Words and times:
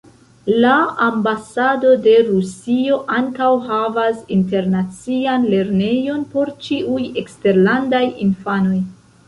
La 0.61 0.77
ambasado 1.07 1.91
de 2.07 2.15
Rusio 2.29 2.97
ankaŭ 3.19 3.51
havas 3.67 4.25
internacian 4.39 5.47
lernejon 5.55 6.27
por 6.35 6.53
ĉiuj 6.69 7.01
eksterlandaj 7.25 8.05
infanoj. 8.29 8.85